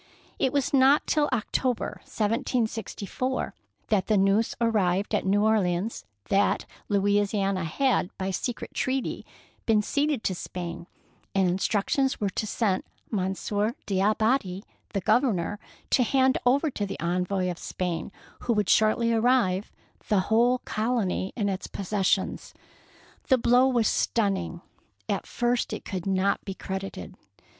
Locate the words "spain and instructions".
10.33-12.19